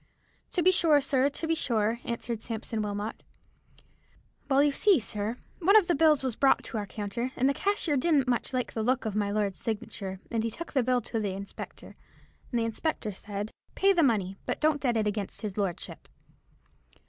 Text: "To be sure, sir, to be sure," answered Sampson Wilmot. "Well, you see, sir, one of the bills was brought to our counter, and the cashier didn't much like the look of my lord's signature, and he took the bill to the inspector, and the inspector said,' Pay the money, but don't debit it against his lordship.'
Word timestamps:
"To 0.53 0.63
be 0.63 0.71
sure, 0.71 0.99
sir, 0.99 1.29
to 1.29 1.45
be 1.45 1.53
sure," 1.53 1.99
answered 2.03 2.41
Sampson 2.41 2.81
Wilmot. 2.81 3.21
"Well, 4.49 4.63
you 4.63 4.71
see, 4.71 4.99
sir, 4.99 5.37
one 5.59 5.75
of 5.75 5.85
the 5.85 5.93
bills 5.93 6.23
was 6.23 6.35
brought 6.35 6.63
to 6.63 6.79
our 6.79 6.87
counter, 6.87 7.31
and 7.35 7.47
the 7.47 7.53
cashier 7.53 7.95
didn't 7.97 8.27
much 8.27 8.51
like 8.51 8.73
the 8.73 8.81
look 8.81 9.05
of 9.05 9.15
my 9.15 9.29
lord's 9.29 9.59
signature, 9.61 10.19
and 10.31 10.43
he 10.43 10.49
took 10.49 10.73
the 10.73 10.81
bill 10.81 11.01
to 11.01 11.19
the 11.19 11.33
inspector, 11.33 11.95
and 12.51 12.59
the 12.59 12.65
inspector 12.65 13.11
said,' 13.11 13.51
Pay 13.75 13.93
the 13.93 14.01
money, 14.01 14.37
but 14.47 14.59
don't 14.59 14.81
debit 14.81 15.05
it 15.05 15.07
against 15.07 15.43
his 15.43 15.55
lordship.' 15.55 16.09